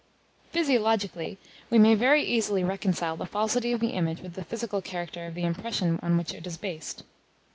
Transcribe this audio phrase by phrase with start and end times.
[0.51, 1.37] Physiologically,
[1.69, 5.35] we may very easily reconcile the falsity of the image with the physical character of
[5.35, 7.03] the impression on which it is based.